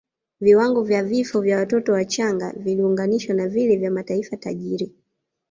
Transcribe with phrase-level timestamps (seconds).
[0.41, 4.95] Viwango vya vifo vya watoto wachanga vililinganishwa na vile vya mataifa tajiri